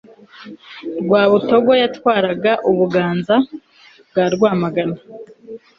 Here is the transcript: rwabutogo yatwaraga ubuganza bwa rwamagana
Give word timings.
rwabutogo 1.03 1.71
yatwaraga 1.81 2.51
ubuganza 2.69 3.35
bwa 4.09 4.25
rwamagana 4.33 4.97